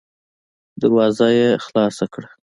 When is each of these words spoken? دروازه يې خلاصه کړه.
دروازه 0.81 1.27
يې 1.37 1.49
خلاصه 1.65 2.05
کړه. 2.13 2.29